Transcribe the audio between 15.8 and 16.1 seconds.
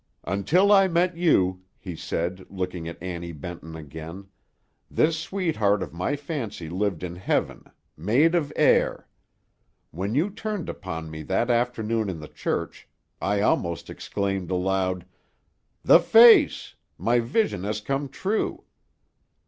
'The